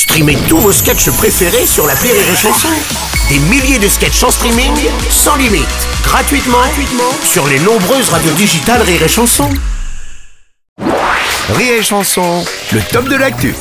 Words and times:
Streamez 0.00 0.38
tous 0.48 0.56
vos 0.56 0.72
sketchs 0.72 1.10
préférés 1.10 1.66
sur 1.66 1.86
la 1.86 1.92
Rire 1.92 2.14
et 2.14 2.34
Chanson. 2.34 2.70
Des 3.28 3.38
milliers 3.38 3.78
de 3.78 3.86
sketchs 3.86 4.24
en 4.24 4.30
streaming, 4.30 4.72
sans 5.10 5.36
limite, 5.36 5.68
gratuitement, 6.02 6.56
gratuitement 6.56 7.12
sur 7.22 7.46
les 7.46 7.58
nombreuses 7.58 8.08
radios 8.08 8.32
digitales 8.32 8.80
Rire 8.80 9.02
et 9.02 9.08
Chanson. 9.08 9.50
Rire 11.50 11.74
et 11.78 11.82
Chanson, 11.82 12.42
le 12.72 12.80
top 12.90 13.10
de 13.10 13.16
l'actu. 13.16 13.54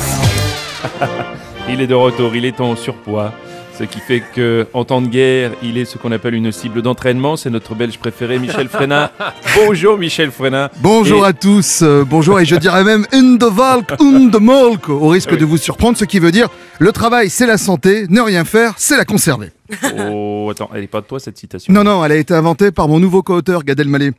Il 1.67 1.81
est 1.81 1.87
de 1.87 1.93
retour, 1.93 2.33
il 2.33 2.45
est 2.45 2.61
en 2.61 2.77
surpoids. 2.77 3.33
Ce 3.79 3.85
qui 3.85 4.01
fait 4.01 4.21
que, 4.35 4.67
en 4.73 4.83
temps 4.83 5.01
de 5.01 5.07
guerre, 5.07 5.51
il 5.63 5.77
est 5.77 5.85
ce 5.85 5.97
qu'on 5.97 6.11
appelle 6.11 6.33
une 6.33 6.51
cible 6.51 6.81
d'entraînement. 6.81 7.37
C'est 7.37 7.49
notre 7.49 7.75
belge 7.75 7.97
préféré, 7.97 8.37
Michel 8.37 8.67
Frenat. 8.67 9.13
Bonjour, 9.55 9.97
Michel 9.97 10.31
Frenat. 10.31 10.69
Bonjour 10.81 11.25
Et- 11.25 11.29
à 11.29 11.31
tous, 11.33 11.79
euh, 11.81 12.03
bonjour 12.05 12.41
et 12.41 12.45
je 12.45 12.57
dirais 12.57 12.83
même 12.83 13.05
in 13.13 13.35
de 13.37 13.45
Valk, 13.45 13.93
in 14.01 14.25
de 14.27 14.37
Molk, 14.37 14.89
au 14.89 15.07
risque 15.07 15.33
de 15.37 15.45
vous 15.45 15.55
surprendre, 15.57 15.97
ce 15.97 16.03
qui 16.03 16.19
veut 16.19 16.31
dire 16.33 16.49
le 16.79 16.91
travail 16.91 17.29
c'est 17.29 17.47
la 17.47 17.57
santé, 17.57 18.05
ne 18.09 18.19
rien 18.19 18.43
faire 18.43 18.73
c'est 18.75 18.97
la 18.97 19.05
conserver. 19.05 19.51
Oh, 19.97 20.49
attends, 20.51 20.69
elle 20.75 20.83
est 20.83 20.87
pas 20.87 20.99
de 21.01 21.05
toi 21.05 21.19
cette 21.19 21.37
citation? 21.37 21.71
Non, 21.71 21.83
non, 21.83 22.03
elle 22.03 22.11
a 22.11 22.15
été 22.17 22.33
inventée 22.33 22.71
par 22.71 22.87
mon 22.89 22.99
nouveau 22.99 23.21
co-auteur 23.23 23.63
Gad 23.63 23.79
Elmaleh. 23.79 24.11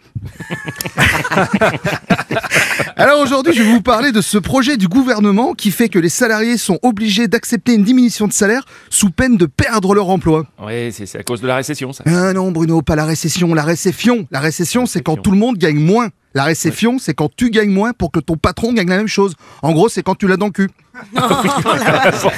Alors 2.96 3.20
aujourd'hui, 3.20 3.52
je 3.54 3.62
vais 3.62 3.70
vous 3.70 3.82
parler 3.82 4.12
de 4.12 4.20
ce 4.20 4.38
projet 4.38 4.76
du 4.76 4.88
gouvernement 4.88 5.54
qui 5.54 5.70
fait 5.70 5.88
que 5.88 5.98
les 5.98 6.08
salariés 6.08 6.56
sont 6.56 6.78
obligés 6.82 7.28
d'accepter 7.28 7.74
une 7.74 7.84
diminution 7.84 8.26
de 8.26 8.32
salaire 8.32 8.64
sous 8.90 9.10
peine 9.10 9.36
de 9.36 9.46
perdre 9.46 9.94
leur 9.94 10.08
emploi. 10.08 10.46
Ouais, 10.62 10.90
c'est 10.92 11.18
à 11.18 11.22
cause 11.22 11.40
de 11.40 11.46
la 11.46 11.56
récession, 11.56 11.92
ça. 11.92 12.04
Ah 12.06 12.32
non, 12.32 12.50
Bruno, 12.50 12.82
pas 12.82 12.96
la 12.96 13.04
récession, 13.04 13.54
la 13.54 13.62
récession. 13.62 14.26
La 14.30 14.40
récession, 14.40 14.86
c'est 14.86 15.02
quand 15.02 15.16
tout 15.16 15.30
le 15.30 15.38
monde 15.38 15.56
gagne 15.56 15.78
moins. 15.78 16.08
La 16.32 16.44
récession, 16.44 16.98
c'est 17.00 17.12
quand 17.12 17.28
tu 17.34 17.50
gagnes 17.50 17.70
moins 17.70 17.92
pour 17.92 18.12
que 18.12 18.20
ton 18.20 18.36
patron 18.36 18.72
gagne 18.72 18.88
la 18.88 18.98
même 18.98 19.08
chose. 19.08 19.34
En 19.62 19.72
gros, 19.72 19.88
c'est 19.88 20.02
quand 20.02 20.14
tu 20.14 20.28
l'as 20.28 20.36
dans 20.36 20.46
le 20.46 20.52
cul. 20.52 20.70
Bon, 21.12 21.20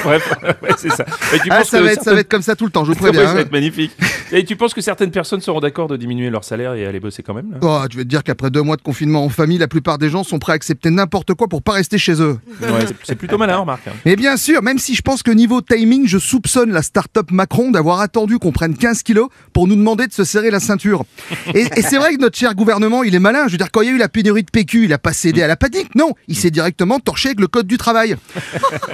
bref, 0.05 0.35
ouais, 0.63 0.71
c'est 0.77 0.91
ça. 0.91 1.05
Et 1.35 1.39
tu 1.41 1.49
Ah, 1.51 1.59
penses 1.59 1.69
ça, 1.71 1.79
que 1.79 1.83
va 1.85 1.93
être, 1.93 1.99
ça 1.99 2.05
certaines- 2.05 2.15
va 2.15 2.21
être 2.21 2.29
comme 2.29 2.43
ça 2.43 2.55
tout 2.57 2.65
le 2.65 2.71
temps, 2.71 2.85
je 2.85 2.91
vous 2.93 2.97
préviens. 2.99 3.21
ça 3.27 3.33
va 3.33 3.39
hein. 3.39 3.43
être 3.43 3.53
magnifique. 3.53 3.93
Et 4.33 4.45
tu 4.45 4.57
penses 4.57 4.73
que 4.75 4.81
certaines 4.81 5.11
personnes 5.11 5.41
seront 5.41 5.61
d'accord 5.61 5.89
de 5.89 5.97
diminuer 5.97 6.31
leur 6.31 6.43
salaire 6.45 6.73
et 6.75 6.87
aller 6.87 7.01
bosser 7.01 7.23
quand 7.23 7.35
même 7.35 7.51
là? 7.53 7.59
Oh, 7.63 7.83
je 7.91 7.97
vais 7.99 8.05
te 8.05 8.09
dire 8.09 8.23
qu'après 8.25 8.51
deux 8.51 8.63
mois 8.63 8.77
de 8.77 8.83
confinement 8.83 9.25
en 9.25 9.29
famille, 9.29 9.59
la 9.59 9.69
plupart 9.69 9.99
des 9.99 10.09
gens 10.09 10.25
sont 10.25 10.39
prêts 10.39 10.53
à 10.53 10.55
accepter 10.55 10.91
n'importe 10.91 11.35
quoi 11.35 11.49
pour 11.49 11.63
pas 11.63 11.73
rester 11.73 11.99
chez 11.99 12.21
eux. 12.23 12.39
Ouais, 12.63 12.69
c'est- 12.87 12.95
C'est 13.05 13.15
plutôt 13.15 13.37
malin, 13.39 13.57
remarque. 13.59 13.87
hein. 13.89 13.93
Et 14.07 14.17
bien 14.17 14.37
sûr, 14.37 14.63
même 14.63 14.79
si 14.79 14.95
je 14.95 15.03
pense 15.03 15.23
que 15.23 15.31
niveau 15.31 15.61
timing, 15.61 16.07
je 16.07 16.19
soupçonne 16.19 16.71
la 16.73 16.83
start-up 16.83 17.31
Macron 17.31 17.71
d'avoir 17.71 18.01
attendu 18.01 18.39
qu'on 18.39 18.53
prenne 18.53 18.75
15 18.77 19.03
kilos 19.03 19.29
pour 19.53 19.67
nous 19.69 19.77
demander 19.77 20.07
de 20.07 20.13
se 20.13 20.25
serrer 20.25 20.51
la 20.51 20.61
ceinture. 20.61 21.05
Et, 21.55 21.67
et 21.77 21.83
c'est 21.83 21.99
vrai 21.99 22.15
que 22.15 22.21
notre 22.21 22.39
cher 22.39 22.55
gouvernement, 22.55 23.03
il 23.03 23.15
est 23.15 23.19
malin. 23.19 23.47
Je 23.49 23.53
veux 23.53 23.59
dire, 23.59 23.71
quand 23.71 23.83
il 23.83 23.89
y 23.89 23.91
a 23.91 23.95
eu 23.95 23.99
la 23.99 24.09
pénurie 24.09 24.43
de 24.45 24.51
PQ, 24.51 24.85
il 24.85 24.93
a 24.93 24.99
pas 24.99 25.13
cédé 25.13 25.43
à 25.43 25.47
la 25.47 25.57
panique. 25.57 25.95
Non, 25.95 26.13
il 26.29 26.37
s'est 26.37 26.51
directement 26.51 27.01
torché 27.01 27.29
avec 27.31 27.41
le 27.41 27.49
code 27.49 27.67
du 27.67 27.77
travail. 27.77 28.17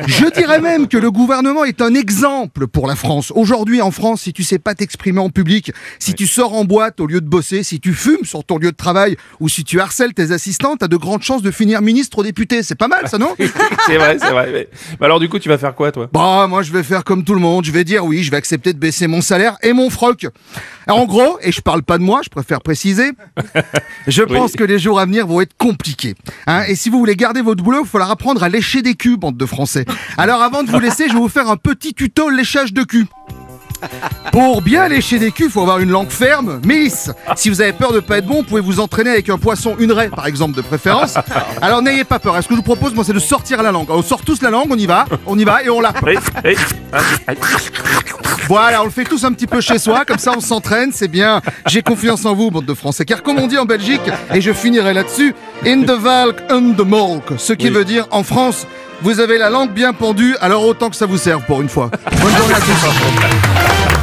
Je 0.07 0.27
dirais 0.33 0.61
même 0.61 0.89
que 0.89 0.97
le 0.97 1.11
gouvernement 1.11 1.65
est 1.65 1.81
un 1.81 1.95
exemple 1.95 2.67
pour 2.67 2.87
la 2.87 2.97
France. 2.97 3.33
Aujourd'hui, 3.35 3.81
en 3.81 3.91
France, 3.91 4.23
si 4.23 4.33
tu 4.33 4.43
sais 4.43 4.59
pas 4.59 4.75
t'exprimer 4.75 5.21
en 5.21 5.31
public, 5.31 5.73
si 5.99 6.15
tu 6.15 6.27
sors 6.27 6.55
en 6.55 6.65
boîte 6.65 7.01
au 7.01 7.07
lieu 7.07 7.21
de 7.21 7.29
bosser, 7.29 7.63
si 7.63 7.81
tu 7.81 7.93
fumes 7.95 8.25
sur 8.25 8.45
ton 8.45 8.59
lieu 8.59 8.71
de 8.71 8.77
travail 8.77 9.17
ou 9.41 9.49
si 9.49 9.65
tu 9.65 9.81
harcèles 9.81 10.15
tes 10.15 10.33
assistants, 10.33 10.77
t'as 10.77 10.89
de 10.89 10.97
grandes 10.97 11.23
chances 11.23 11.43
de 11.43 11.51
finir 11.51 11.83
ministre 11.83 12.19
ou 12.19 12.23
député. 12.23 12.63
C'est 12.63 12.75
pas 12.75 12.89
mal, 12.89 13.09
ça, 13.09 13.19
non? 13.19 13.35
C'est 13.87 13.97
vrai, 13.97 14.19
c'est 14.19 14.31
vrai. 14.31 14.51
Mais... 14.53 14.69
alors, 15.05 15.21
du 15.21 15.29
coup, 15.29 15.39
tu 15.39 15.49
vas 15.49 15.59
faire 15.59 15.75
quoi, 15.75 15.93
toi? 15.93 16.09
Bah, 16.13 16.47
moi, 16.49 16.63
je 16.63 16.73
vais 16.73 16.83
faire 16.83 17.05
comme 17.05 17.25
tout 17.25 17.35
le 17.35 17.41
monde. 17.41 17.65
Je 17.65 17.73
vais 17.73 17.85
dire 17.85 18.05
oui, 18.05 18.23
je 18.23 18.31
vais 18.31 18.37
accepter 18.37 18.73
de 18.73 18.79
baisser 18.79 19.07
mon 19.07 19.21
salaire 19.21 19.57
et 19.63 19.73
mon 19.73 19.91
froc. 19.91 20.27
En 20.89 21.05
gros, 21.07 21.39
et 21.43 21.53
je 21.53 21.61
parle 21.61 21.83
pas 21.83 21.99
de 21.99 22.03
moi, 22.03 22.21
je 22.25 22.29
préfère 22.31 22.61
préciser, 22.61 23.11
je 24.07 24.23
Oui. 24.23 24.29
pense 24.35 24.53
que 24.55 24.65
les 24.65 24.79
jours 24.79 24.99
à 25.01 25.05
venir 25.07 25.27
vont 25.27 25.41
être 25.41 25.57
compliqués. 25.57 26.15
Hein, 26.47 26.65
et 26.67 26.75
si 26.75 26.89
vous 26.89 26.99
voulez 26.99 27.17
garder 27.17 27.43
votre 27.43 27.63
boulot, 27.63 27.81
il 27.81 27.85
va 27.85 27.89
falloir 27.91 28.11
apprendre 28.11 28.43
à 28.43 28.49
lécher 28.49 28.83
des 28.83 28.95
bande 29.17 29.37
de 29.39 29.47
Français. 29.47 29.87
Alors, 30.19 30.43
avant 30.43 30.63
de 30.63 30.71
vous 30.71 30.81
laisser, 30.81 31.09
je 31.09 31.15
vais 31.15 31.19
vous 31.21 31.29
faire 31.29 31.49
un 31.49 31.57
petit 31.57 31.95
tuto 31.95 32.29
léchage 32.29 32.73
de 32.75 32.83
cul. 32.83 33.07
Pour 34.33 34.61
bien 34.61 34.89
lécher 34.89 35.21
des 35.21 35.31
culs, 35.31 35.47
il 35.47 35.53
faut 35.53 35.61
avoir 35.61 35.79
une 35.79 35.91
langue 35.91 36.11
ferme, 36.11 36.61
mais 36.65 36.79
lisse. 36.79 37.13
Si 37.37 37.49
vous 37.49 37.61
avez 37.61 37.73
peur 37.73 37.93
de 37.93 38.01
pas 38.01 38.19
être 38.19 38.27
bon, 38.27 38.39
vous 38.39 38.43
pouvez 38.43 38.61
vous 38.61 38.81
entraîner 38.81 39.11
avec 39.11 39.29
un 39.31 39.39
poisson, 39.39 39.77
une 39.79 39.93
raie 39.93 40.09
par 40.09 40.27
exemple 40.27 40.57
de 40.57 40.63
préférence. 40.63 41.15
Alors 41.63 41.81
n'ayez 41.81 42.03
pas 42.03 42.19
peur. 42.19 42.35
Ce 42.43 42.49
que 42.49 42.55
je 42.55 42.57
vous 42.57 42.63
propose, 42.65 42.93
moi, 42.93 43.05
c'est 43.05 43.13
de 43.13 43.21
sortir 43.21 43.63
la 43.63 43.71
langue. 43.71 43.87
On 43.91 44.03
sort 44.03 44.23
tous 44.23 44.43
la 44.43 44.51
langue, 44.51 44.67
on 44.71 44.77
y 44.77 44.87
va, 44.87 45.05
on 45.27 45.39
y 45.39 45.45
va 45.45 45.63
et 45.63 45.71
on 45.71 45.81
la. 45.81 45.93
Voilà, 48.49 48.83
on 48.83 48.87
le 48.87 48.91
fait 48.91 49.05
tous 49.05 49.25
un 49.25 49.33
petit 49.33 49.47
peu 49.47 49.61
chez 49.61 49.79
soi, 49.79 50.05
comme 50.05 50.19
ça 50.19 50.33
on 50.37 50.41
s'entraîne, 50.41 50.91
c'est 50.93 51.09
bien. 51.09 51.41
J'ai 51.67 51.83
confiance 51.83 52.25
en 52.25 52.35
vous, 52.35 52.51
bande 52.51 52.65
de 52.65 52.75
Français. 52.75 53.05
Car 53.05 53.23
comme 53.23 53.39
on 53.39 53.47
dit 53.47 53.59
en 53.59 53.65
Belgique, 53.67 54.01
et 54.35 54.41
je 54.41 54.53
finirai 54.53 54.95
là-dessus, 54.95 55.35
in 55.67 55.83
the 55.83 55.91
valk, 55.91 56.37
in 56.51 56.73
the 56.73 56.81
molk. 56.85 57.25
Ce 57.37 57.53
qui 57.53 57.67
Oui. 57.69 57.75
veut 57.75 57.85
dire, 57.85 58.07
en 58.11 58.23
France, 58.23 58.67
vous 59.03 59.21
avez 59.21 59.39
la 59.39 59.51
langue 59.51 59.71
bien 59.71 59.93
pendue, 59.93 60.37
alors 60.41 60.65
autant 60.65 60.91
que 60.91 60.97
ça 60.97 61.07
vous 61.07 61.19
serve 61.19 61.43
pour 61.45 61.63
une 61.63 61.69
fois. 61.69 61.91
Bonne 62.21 62.37
journée 62.37 62.55
à 62.55 62.61
tous. 62.61 63.98